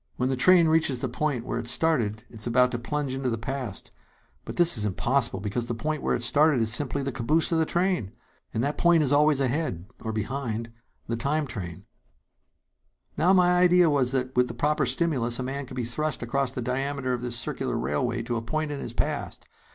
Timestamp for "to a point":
18.23-18.71